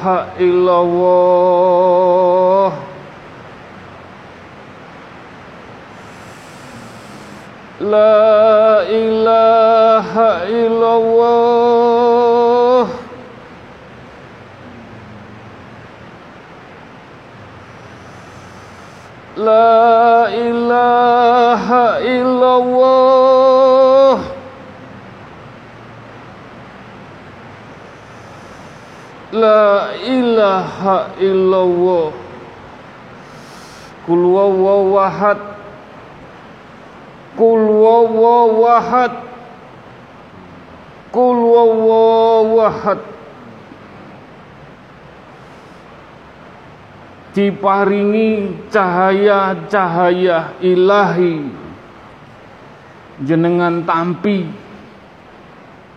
[0.00, 1.99] إله إلا الله
[35.21, 35.39] wawawahad
[37.37, 39.13] Kul wawawahad
[41.13, 43.01] Kul wawawahad
[47.31, 51.47] Diparingi cahaya-cahaya ilahi.
[53.23, 54.51] Jenengan tampi.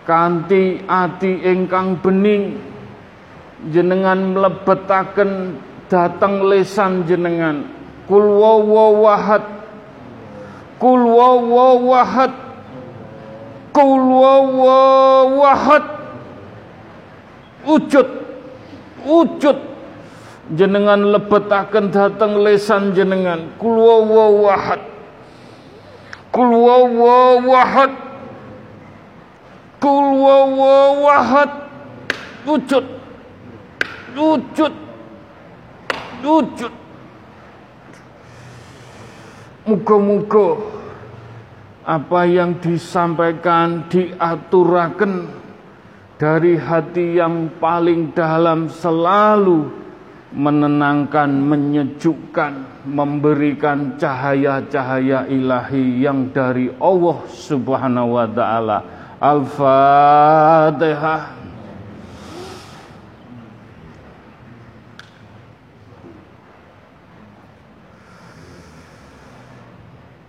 [0.07, 2.55] Kanti ati ingkang bening.
[3.67, 5.59] Jenengan mlebetaken
[5.91, 7.74] datang lesan jenengan
[8.05, 9.43] kul wawahad
[10.77, 12.33] kul wawahad
[13.73, 15.85] kul wawahad
[17.65, 18.07] wujud.
[19.05, 19.57] Wujud.
[20.53, 23.49] Jenengan lebetaken datang lesan jenengan.
[23.57, 24.81] Kul wawahad
[26.29, 27.91] kul wawahad
[29.81, 31.51] kul wawahad
[32.45, 32.85] wujud.
[34.15, 34.73] Wujud.
[36.25, 36.84] Wujud
[39.65, 40.61] muga-muga
[41.85, 45.29] apa yang disampaikan diaturakan
[46.17, 49.85] dari hati yang paling dalam selalu
[50.35, 58.83] menenangkan, menyejukkan, memberikan cahaya-cahaya ilahi yang dari Allah Subhanahu wa taala.
[59.21, 61.34] Al-Fatihah.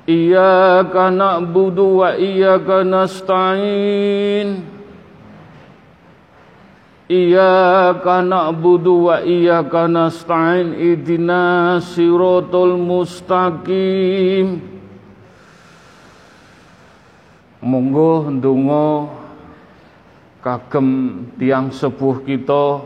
[0.07, 0.15] Wa
[2.15, 4.63] iyyaka nasta'in.
[7.11, 10.79] Iyyaka na'budu wa iyyaka nasta'in.
[10.79, 14.63] Idina siratal mustaqim.
[17.67, 19.11] Monggo ndonga
[20.39, 20.89] kagem
[21.35, 22.79] tiang sepuh kita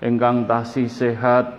[0.00, 1.52] ingkang tasih sehat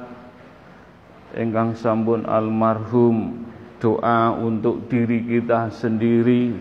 [1.38, 3.45] ingkang sampun almarhum
[3.86, 6.57] doa untuk diri kita sendiri,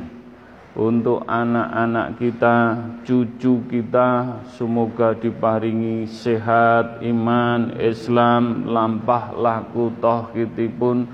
[0.76, 2.56] untuk anak-anak kita,
[3.00, 11.08] cucu kita, semoga diparingi sehat, iman, Islam, lampah laku tohkitipun,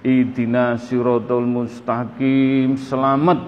[0.00, 3.44] idina sirotol mustaqim, selamat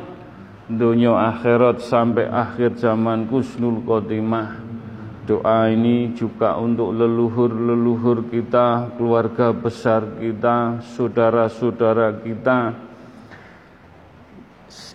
[0.68, 4.61] dunia akhirat sampai akhir zaman kusnul khotimah.
[5.22, 12.74] Doa ini juga untuk leluhur-leluhur kita, keluarga besar kita, saudara-saudara kita.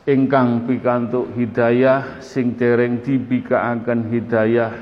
[0.03, 4.75] Ingkang pikantuk hidayah sing dereng dibikaaken hidayah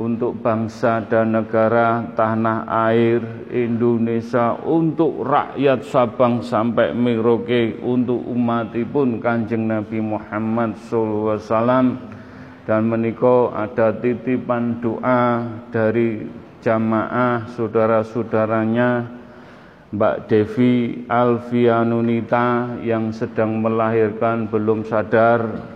[0.00, 3.20] untuk bangsa dan negara tanah air
[3.52, 12.00] Indonesia untuk rakyat Sabang sampai Merauke untuk umatipun Kanjeng Nabi Muhammad wasallam
[12.70, 15.42] dan meniko ada titipan doa
[15.74, 16.22] dari
[16.62, 19.10] jamaah saudara-saudaranya
[19.90, 25.66] Mbak Devi Alfianunita yang sedang melahirkan belum sadar.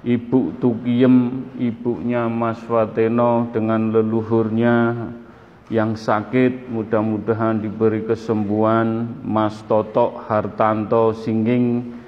[0.00, 5.04] Ibu Tukiem, ibunya Mas Fateno dengan leluhurnya
[5.68, 9.20] yang sakit mudah-mudahan diberi kesembuhan.
[9.20, 11.99] Mas Toto Hartanto Singging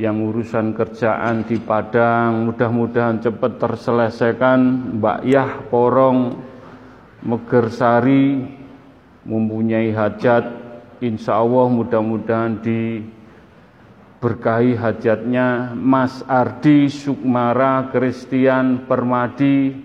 [0.00, 4.60] yang urusan kerjaan di Padang mudah-mudahan cepat terselesaikan.
[5.00, 6.20] Mbak Yah Porong
[7.22, 8.42] Megersari
[9.22, 10.42] mempunyai hajat.
[10.98, 15.70] Insya Allah mudah-mudahan diberkahi hajatnya.
[15.76, 19.76] Mas Ardi Sukmara Kristian Permadi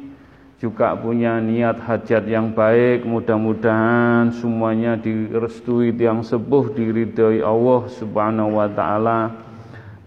[0.57, 3.05] juga punya niat hajat yang baik.
[3.05, 9.46] Mudah-mudahan semuanya direstui tiang sepuh diridhoi Allah Subhanahu wa taala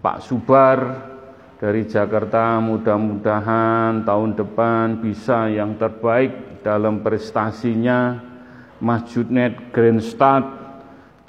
[0.01, 0.77] Pak Subar
[1.61, 8.17] dari Jakarta mudah-mudahan tahun depan bisa yang terbaik dalam prestasinya.
[8.81, 10.41] Mas Judnet Grandstad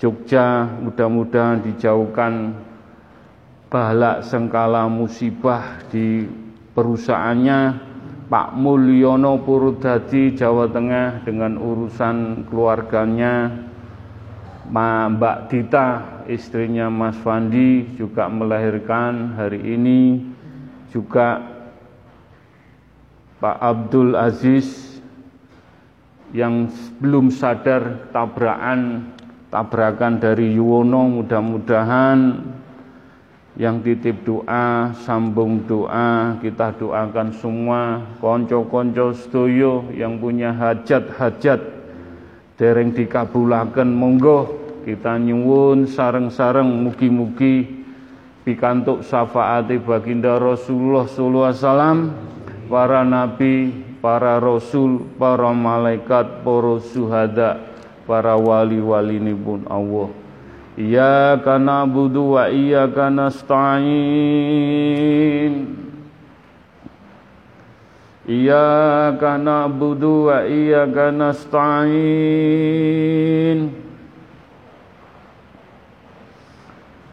[0.01, 2.57] Jogja mudah-mudahan dijauhkan
[3.68, 6.25] balak sengkala musibah di
[6.73, 7.93] perusahaannya.
[8.33, 13.53] Pak Mulyono Purudadi Jawa Tengah dengan urusan keluarganya
[14.73, 15.89] Mbak Dita
[16.33, 20.33] istrinya Mas Fandi juga melahirkan hari ini.
[20.89, 21.45] Juga
[23.37, 24.97] Pak Abdul Aziz
[26.33, 26.73] yang
[27.05, 29.12] belum sadar tabrakan
[29.53, 32.41] tabrakan dari Yuwono mudah-mudahan
[33.61, 41.61] yang titip doa, sambung doa, kita doakan semua konco-konco stoyo yang punya hajat-hajat
[42.57, 43.93] dereng dikabulaken.
[43.93, 47.83] Monggo kita nyuwun sareng-sareng mugi-mugi
[48.43, 51.99] pikantuk syafaati baginda Rasulullah sallallahu alaihi wasallam
[52.66, 53.70] para nabi
[54.03, 57.62] para rasul para malaikat para suhada
[58.03, 60.11] para wali-wali pun Allah.
[60.74, 63.85] Iyyaka na'budu wa iyyaka nasta'in.
[68.26, 72.43] Iyyaka na'budu wa iyyaka nasta'in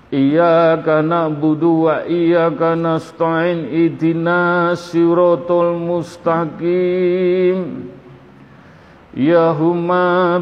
[0.10, 7.58] Iyyaka na'budu wa iyyaka nasta'in ihdinas siratal mustaqim.
[9.14, 10.42] Ya huma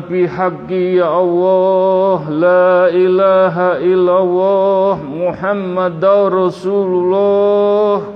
[0.72, 8.07] ya Allah la ilaha illallah Muhammadar Rasulullah.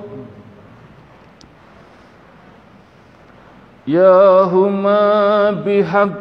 [3.84, 5.52] Ya huma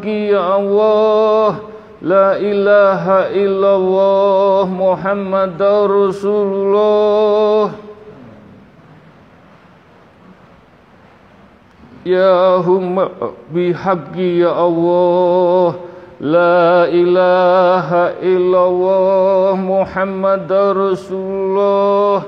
[0.02, 1.69] ya Allah
[2.00, 7.76] La ilaha illallah Muhammad Rasulullah.
[12.00, 13.12] Ya humma
[13.52, 15.76] bihaqqi ya Allah.
[16.24, 22.24] La ilaha illallah Muhammad Rasulullah.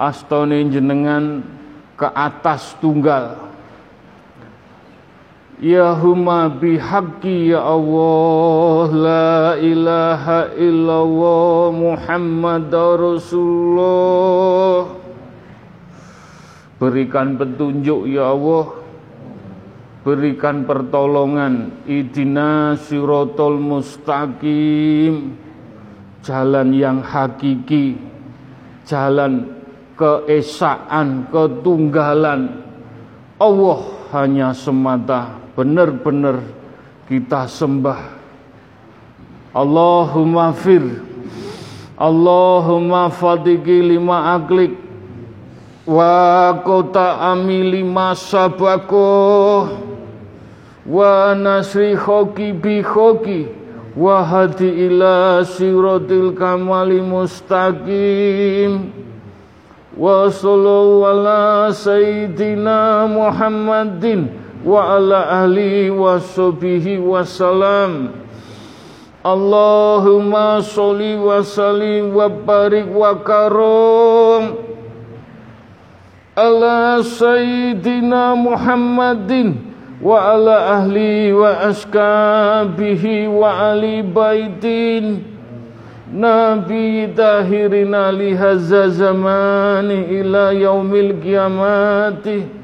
[0.00, 1.44] Astone jenengan
[1.92, 3.49] ke atas tunggal
[5.60, 14.88] Ya huma bihaqqi ya Allah La ilaha illallah Muhammad Rasulullah.
[16.80, 18.72] Berikan petunjuk ya Allah.
[20.00, 21.84] Berikan pertolongan.
[21.84, 25.36] Idina sirotol mustaqim.
[26.24, 28.00] Jalan yang hakiki.
[28.88, 29.60] Jalan
[29.92, 32.64] keesaan, ketunggalan.
[33.36, 33.80] Allah
[34.16, 36.40] hanya semata benar-benar
[37.04, 38.16] kita sembah.
[39.52, 41.04] Allahumma fir
[42.00, 44.72] Allahumma fadiki lima aklik
[45.84, 49.68] wa kota ami lima sabako
[50.88, 53.52] wa nasri khoki bi khoki
[53.92, 58.96] wa hadi ila siratil kamali mustaqim
[59.92, 68.12] wa sallallahu ala sayyidina Muhammadin wa ala ahli wa sahbihi wa salam.
[69.24, 74.56] Allahumma sholli wa sallim wa barik wa karom.
[76.36, 79.60] Ala sayyidina Muhammadin
[80.00, 85.24] wa ala ahli wa askabihi wa ali baitin.
[86.12, 92.59] Nabi dahirina lihaza zamani ila yaumil kiamati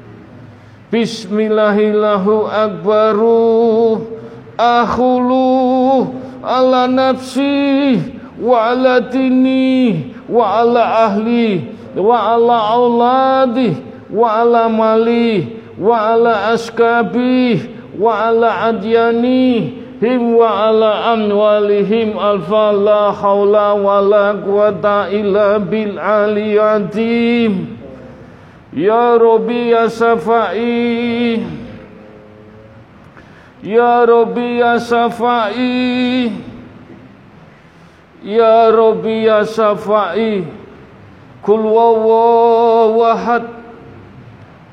[0.87, 4.07] Bismillahillahu akbaru
[4.55, 7.99] Akhulu ala nafsi
[8.39, 13.75] Wa ala dini Wa ala ahli Wa ala auladi
[14.07, 17.67] Wa ala mali Wa ala askabi
[17.99, 25.97] Wa ala adyani Him wa ala amwalihim alfa la hawla wa la quwata illa bil
[25.97, 27.76] aliyatim
[28.75, 31.39] Ya Rabbi Ya Safai
[33.63, 36.35] Ya Rabbi Ya Safai
[38.27, 40.43] Ya Rabbi Ya Safai
[41.39, 43.47] Kul wawawahad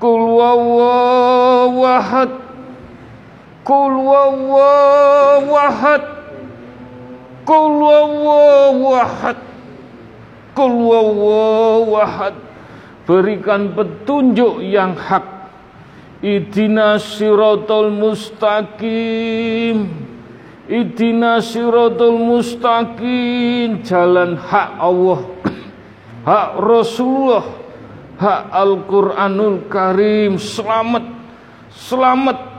[0.03, 2.31] Kul wawawahad
[3.63, 6.03] Kul wawawahad
[7.47, 9.39] Kul wawawahad
[10.59, 12.54] Kul wawawahad
[13.05, 15.25] berikan petunjuk yang hak.
[16.25, 19.93] Idina siratul mustaqim.
[20.65, 23.85] Idina siratul mustaqim.
[23.85, 25.21] Jalan hak Allah.
[26.25, 27.45] Hak Rasulullah.
[28.17, 30.41] Hak Al-Quranul Karim.
[30.41, 31.05] Selamat.
[31.75, 32.55] Selamat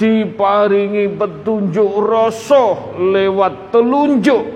[0.00, 4.48] Diparingi petunjuk rasa Lewat telunjuk.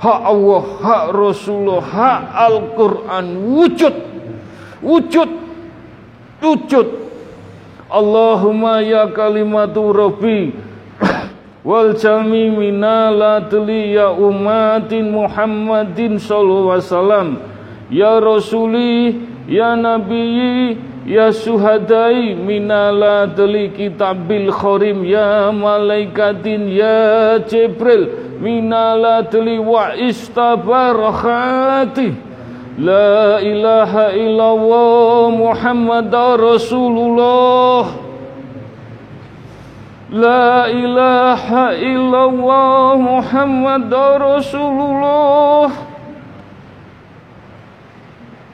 [0.00, 4.07] Hak Allah, hak Rasulullah, hak Al-Quran Wujud
[4.82, 5.28] Wujud.
[6.38, 6.88] Wujud.
[7.90, 10.54] Allahumma ya kalimatu rabbi.
[11.68, 17.42] Wal jami minalatli ya umatin Muhammadin sallallahu alaihi wasallam.
[17.90, 19.16] Ya rasuli
[19.48, 20.76] ya nabi
[21.08, 28.30] ya suhadai minalatli kitabil khorim ya malaikatin ya jibril.
[28.38, 32.27] Minalatli wa istabarakati
[32.78, 37.90] La ilaha illallah Muhammad Rasulullah.
[40.14, 45.74] La ilaha illallah Muhammad Rasulullah.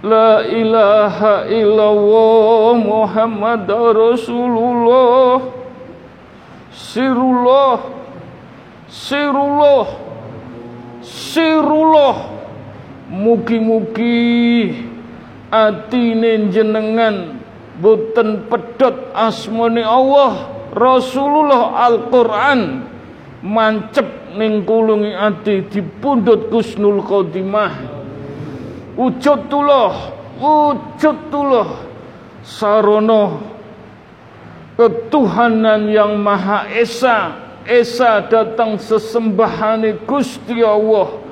[0.01, 5.53] La ilaha illallah Muhammad Rasulullah.
[6.73, 7.77] Sirullah.
[8.89, 9.87] Sirullah.
[11.05, 12.34] Sirullah
[13.15, 14.75] Mugi-mugi
[15.55, 17.39] atine jenengan
[17.79, 22.91] boten pedot asmane Allah Rasulullah Al-Qur'an.
[23.45, 27.73] Mancep ning kulungi ati dipundhut Kusnul Khotimah.
[28.99, 29.95] Wujudullah
[30.39, 31.69] wujudullah
[32.43, 33.41] sarono
[34.75, 41.24] ketuhanan yang maha esa esa datang sesembahane Gusti Allah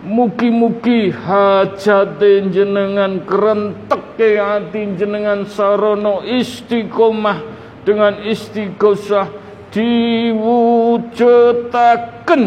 [0.00, 7.44] Mugi-mugi hajate jenengan kerenteke ati jenengan sarono istiqomah
[7.84, 9.28] dengan istighosah
[9.68, 12.42] diwujudaken.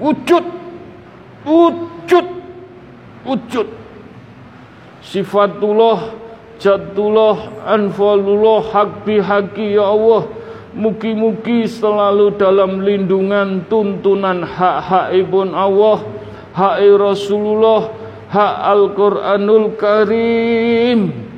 [0.00, 0.44] Wujud
[1.44, 2.26] wujud
[3.28, 3.68] wujud.
[5.04, 6.16] Sifatullah
[6.56, 10.32] jatullah anfalullah hak bihaki ya Allah.
[10.72, 16.17] Mugi-mugi selalu dalam lindungan tuntunan hak-hak ibun Allah
[16.58, 17.94] hak Rasulullah,
[18.26, 21.30] hak Al-Quranul Karim.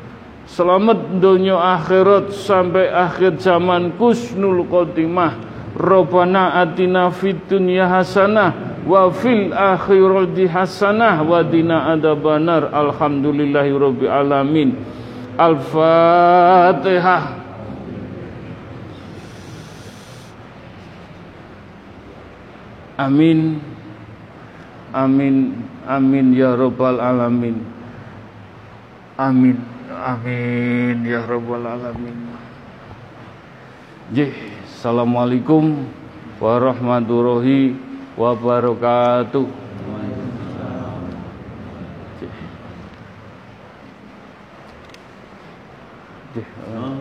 [0.48, 5.46] Selamat dunia akhirat sampai akhir zaman kusnul khotimah.
[5.78, 12.74] Rabbana atina fid dunya hasanah wa fil akhirati hasanah wa dina adabanar.
[12.74, 14.74] Alhamdulillahi rabbil alamin.
[15.38, 17.38] Al-Fatihah.
[22.98, 23.69] Amin.
[24.90, 25.54] Amin
[25.86, 27.62] amin ya rabbal alamin.
[29.14, 29.54] Amin
[29.94, 32.18] amin ya rabbal alamin.
[34.10, 34.34] Jih,
[34.66, 35.86] Assalamualaikum
[36.42, 37.78] warahmatullahi
[38.18, 39.46] wabarakatuh.
[42.18, 42.34] Jih.
[46.34, 46.99] Salamullah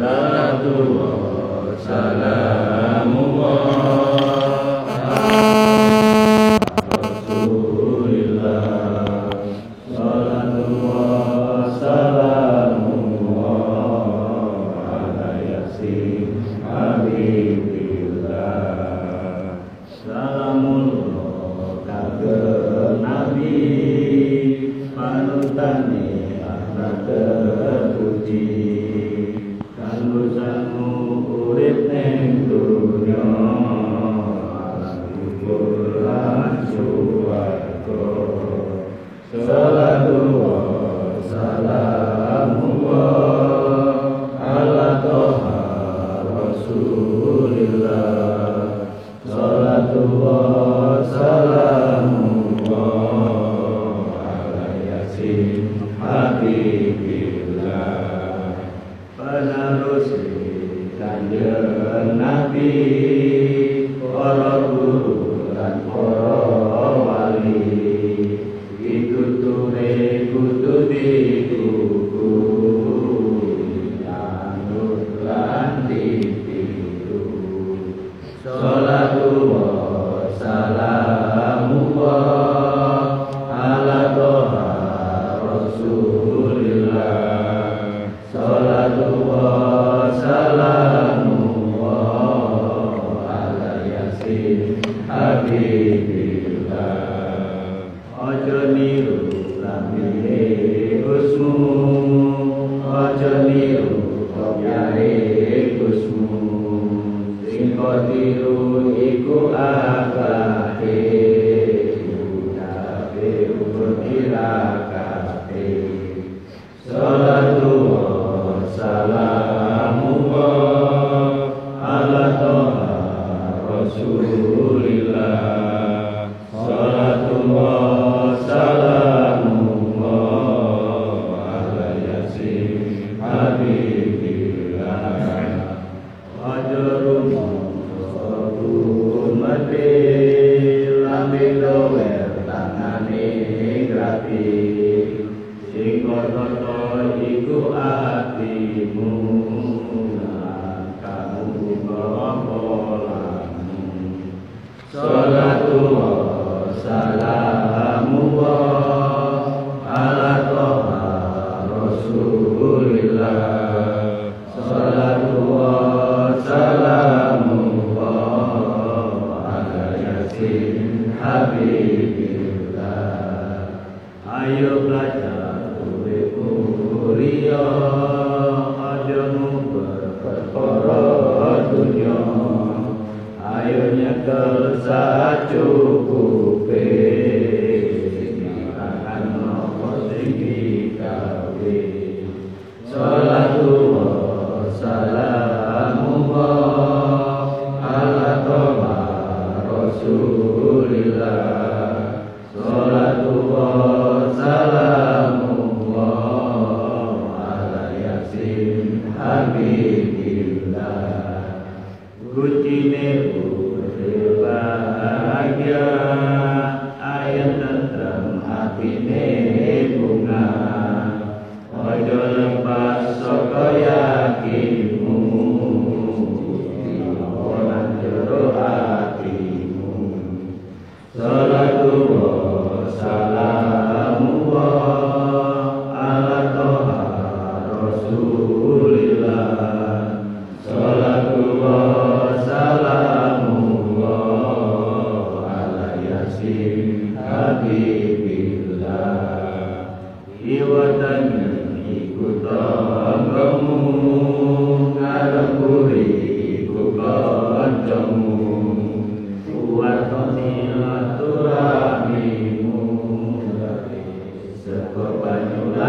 [0.00, 2.59] Salatullah salamu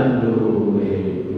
[0.02, 1.31] Hallelujah.